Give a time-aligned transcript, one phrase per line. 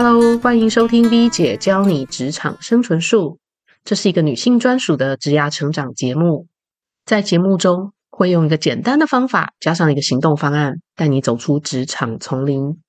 [0.00, 3.40] Hello，欢迎收听 V 姐教你职场生存术。
[3.82, 6.46] 这是一个女性专属的职涯成长节目。
[7.04, 12.80] 在节目中，会用一个简单的方法，加上一个行动方案，带你走出职场丛林。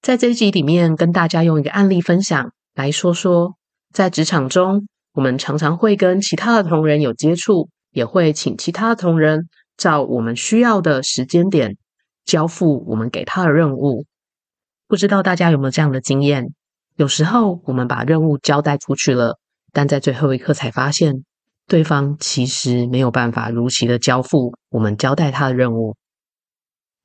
[0.00, 3.56] 在这一集里面，跟大家用一个案例分享，来说说
[3.92, 11.76] 在职场中，我们常常会跟其他的同仁有接触，也会请其他的同仁照我们需要的时间点
[12.24, 14.06] 交付我们给他的任务。
[14.86, 16.52] 不知道大家有没有这样的经验？
[16.96, 19.38] 有时候我们把任务交代出去了，
[19.72, 21.24] 但在最后一刻才发现，
[21.66, 25.96] 对方其实没有办法如期的交付我们交代他的任务。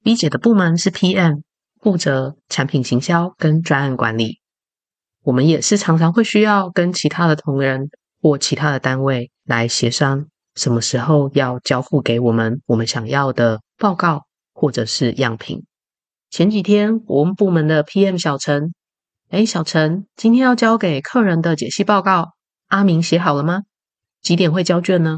[0.04, 1.42] B 姐的部门是 PM，
[1.82, 4.40] 负责产品行销跟专案管理。
[5.24, 7.90] 我们也是常常会需要跟其他的同仁
[8.22, 15.66] 或其他的单位来协商，什么时候要交付给我们我们想要的报告或者是样品。
[16.30, 18.72] 前几天，我们部门的 PM 小陈，
[19.30, 22.34] 哎，小陈，今天要交给客人的解析报告，
[22.68, 23.64] 阿明写好了吗？
[24.22, 25.18] 几点会交卷呢？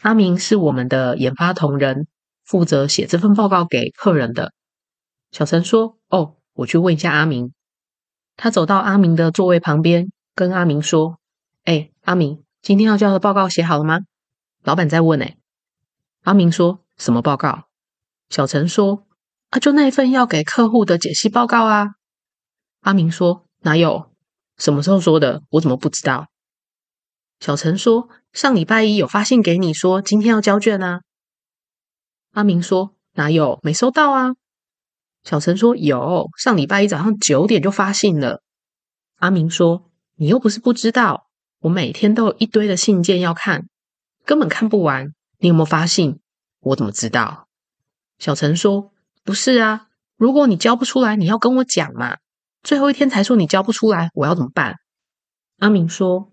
[0.00, 2.08] 阿明是我们的研发同仁，
[2.44, 4.52] 负责写这份报告给客人的。
[5.30, 7.52] 小陈说：“哦，我去问一下阿明。”
[8.36, 11.20] 他走到阿明的座位旁边，跟阿明说
[11.64, 14.00] ：“哎，阿明，今天要交的报告写好了吗？”
[14.64, 15.22] 老板在问。
[15.22, 15.36] 哎，
[16.24, 17.68] 阿明说什么报告？
[18.28, 19.06] 小陈说。
[19.50, 21.94] 啊，就那份要给客户的解析报告啊。
[22.80, 24.10] 阿明说：“哪有？
[24.58, 25.42] 什么时候说的？
[25.50, 26.28] 我怎么不知道？”
[27.38, 31.02] 小陈说：“上礼拜一有发信给你，说今天要交卷啊。”
[32.34, 33.60] 阿明说：“哪有？
[33.62, 34.34] 没收到啊。”
[35.22, 38.42] 小陈说：“有，上礼拜一早上九点就发信了。”
[39.18, 41.28] 阿明说：“你又不是不知道，
[41.60, 43.68] 我每天都有一堆的信件要看，
[44.24, 45.12] 根本看不完。
[45.38, 46.20] 你有没有发信？
[46.60, 47.46] 我怎么知道？”
[48.18, 48.92] 小陈说。
[49.26, 52.16] 不是啊，如果你交不出来，你要跟我讲嘛。
[52.62, 54.76] 最后一天才说你交不出来，我要怎么办？
[55.58, 56.30] 阿明说：“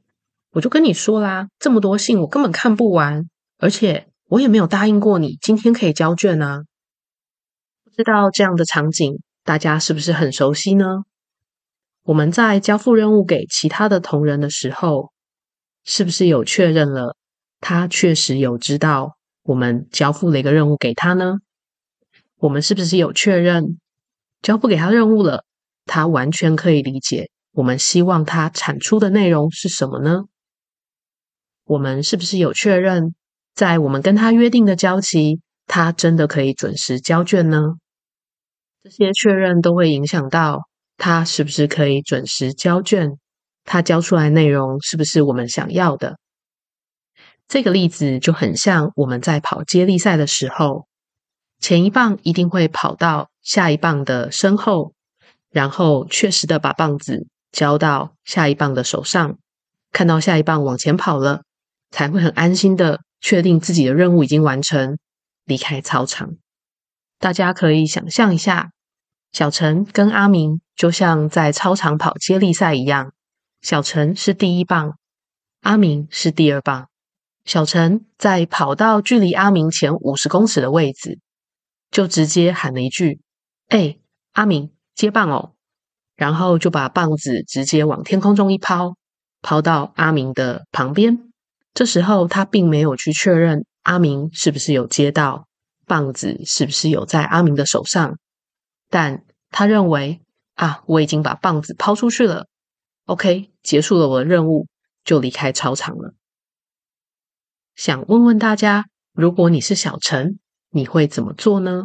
[0.53, 3.27] 我就跟你说啦，这么多信我根本看不完，
[3.57, 6.61] 而且我也没有答应过你今天可以交卷啊。”
[7.83, 10.85] 不知道这样的场景大家是不是很熟悉呢？
[12.03, 15.11] 我们在交付任务给其他的同仁的时候，
[15.83, 17.15] 是不是有确认了
[17.59, 21.39] 他确实有知道我们交付了一个任务给他呢？
[22.43, 23.79] 我们是不是有确认
[24.41, 25.45] 交付给他任务了？
[25.85, 30.23] 他完全可以理解我们希望他产出的内容是什么呢？
[31.63, 33.15] 我们是不是有确认
[33.55, 37.61] 在我们跟他约定的交期，他真的可以准时交卷呢？
[38.83, 40.63] 这些确认都会影响到
[40.97, 43.11] 他是不是可以准时交卷，
[43.63, 46.17] 他交出来内容是不是我们想要的？
[47.47, 50.87] 这个例子就很像我们在跑接力赛的时候。
[51.63, 54.91] 前一棒一定会跑到下一棒的身后，
[55.50, 59.38] 然后确实的把棒子交到下一棒的手上，
[59.94, 61.44] 看到下一棒往前跑了，
[61.90, 64.97] 才会很安心的确定自己的任务已经完成，
[65.46, 66.35] 离开操场。
[67.18, 68.72] 大家可以想象一下，
[69.31, 73.13] 小陈跟阿明就像在操场跑接力赛一样，
[73.62, 74.97] 小陈是第一棒，
[75.62, 76.90] 阿明是第二棒。
[77.46, 81.19] 小陈在跑到距离阿明前五十公尺的位置。
[81.93, 83.21] 就直接喊了一句
[83.69, 83.99] ：“哎，
[84.31, 85.53] 阿明接棒哦！”
[86.17, 88.95] 然后就把棒子直接往天空中一抛，
[89.41, 91.31] 抛到阿明的旁边。
[91.73, 95.47] 这时候他并没有去确认阿明是不是有接到
[95.85, 98.17] 棒子，是不是有在阿明的手上，
[98.89, 100.21] 但他认为
[100.55, 102.47] 啊，我已经把棒子抛出去了
[103.05, 104.67] ，OK，结束了我的任务，
[105.03, 106.15] 就离开操场了。
[107.75, 110.39] 想问问大家，如果你是小陈？
[110.75, 111.84] 你会怎么做呢？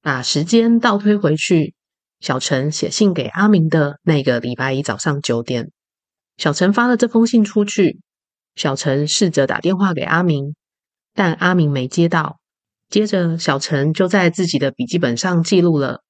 [0.00, 1.74] 把时间倒推回去，
[2.18, 5.70] 小陈写信给阿明的那个礼拜一早上九点，
[6.38, 8.00] 小陈发了这封信出去。
[8.54, 10.54] 小陈试着打电话给阿明，
[11.12, 12.38] 但阿明没接到。
[12.88, 16.02] 接着，小陈就在自己的笔记本上记录了：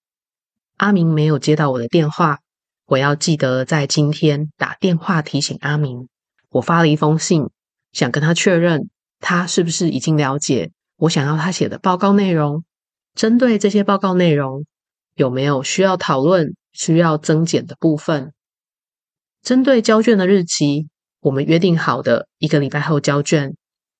[0.76, 2.38] 阿明没有接到我的电话，
[2.86, 6.08] 我要记得在今天打电话提醒阿明。
[6.50, 7.50] 我发了一封信，
[7.90, 8.88] 想跟他确认，
[9.18, 10.70] 他是不是已经了解。
[10.98, 12.64] 我想要他写的报告内容，
[13.14, 14.66] 针对这些报告内容，
[15.14, 18.32] 有没有需要讨论、需要增减的部分？
[19.40, 20.88] 针对交卷的日期，
[21.20, 23.54] 我们约定好的一个礼拜后交卷，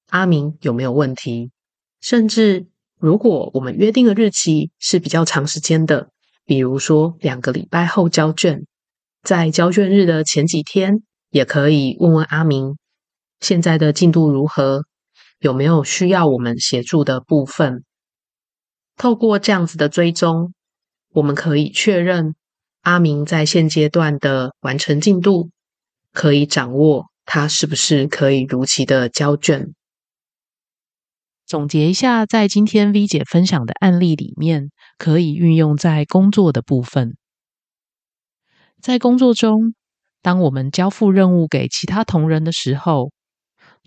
[0.09, 1.53] 阿明有没有问题？
[2.01, 2.67] 甚至
[2.99, 6.11] 如果我们约定的日期是比较长时间的，
[6.45, 8.67] 比如说两个礼拜后交卷，
[9.23, 12.77] 在交卷日的前几天，也可以问问阿明
[13.39, 14.85] 现在的进度如何。
[15.39, 17.85] 有没有需要我们协助的部分？
[18.97, 20.53] 透过这样子的追踪，
[21.11, 22.35] 我们可以确认
[22.83, 25.51] 阿明在现阶段的完成进度，
[26.13, 29.73] 可以掌握他是不是可以如期的交卷。
[31.47, 37.17] 总结一下，在今天 V 姐分享的案例里面，可以运用在工作的部分。
[38.83, 39.75] 在工作中，
[40.21, 43.13] 当我们交付任务给其他同仁的时候，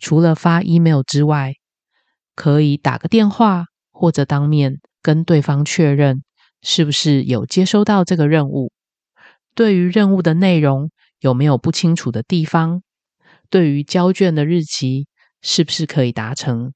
[0.02, 1.54] 除了发 email 之外，
[2.36, 6.24] 可以打个电话或者当面跟对方确认，
[6.64, 8.74] 是不是有接收到这个任务。
[9.54, 10.90] 对于任务的内容
[11.20, 12.82] 有没有不清楚的地方？
[13.52, 15.08] 对于交卷的日期，
[15.42, 16.74] 是不是可以达成？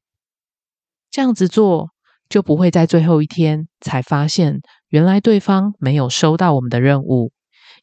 [1.10, 1.90] 这样子做，
[2.30, 7.32] 就不会在最后一天才发现原来对方没有收到我们的任务，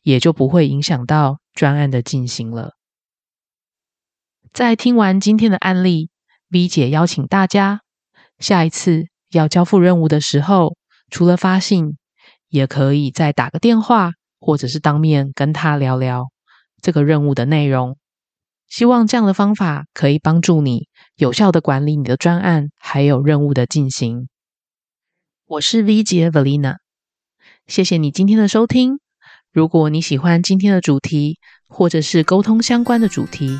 [0.03, 2.75] 也就不会影响到专案的进行了。
[4.53, 6.11] 在听完今天的案例
[6.51, 7.81] ，V 姐邀请大家，
[8.39, 10.77] 下一次要交付任务的时候，
[11.09, 11.97] 除了发信，
[12.51, 16.31] 也可以再打个电话，或者是当面跟他聊聊
[16.83, 17.97] 这个任务的内容。
[18.69, 24.29] 希望这样的方法可以帮助你有效的管理你的专案，还有任务的进行。
[25.47, 26.77] 我是 V 姐 Valina，
[27.67, 29.01] 谢谢你今天的收听。
[29.51, 31.39] 如果你喜欢今天的主题，
[31.69, 33.59] 或者是沟通相关的主题，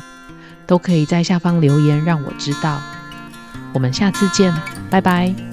[0.65, 2.79] 都可以在下方留言让我知道。
[3.73, 4.53] 我们下次见，
[4.89, 5.52] 拜拜。